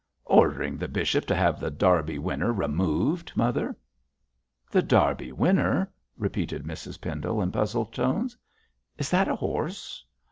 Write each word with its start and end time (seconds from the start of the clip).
'Ordering 0.25 0.77
the 0.79 0.87
bishop 0.87 1.27
to 1.27 1.35
have 1.35 1.59
The 1.59 1.69
Derby 1.69 2.17
Winner 2.17 2.51
removed, 2.51 3.31
mother.' 3.35 3.77
'The 4.71 4.81
Derby 4.81 5.31
Winner,' 5.31 5.91
repeated 6.17 6.63
Mrs 6.63 6.99
Pendle, 6.99 7.39
in 7.39 7.51
puzzled 7.51 7.93
tones; 7.93 8.35
'is 8.97 9.11
that 9.11 9.27
a 9.27 9.35
horse?' 9.35 10.03